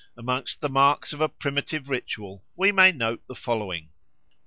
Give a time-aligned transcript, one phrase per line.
[0.17, 3.89] Amongst the marks of a primitive ritual we may note the following: 1.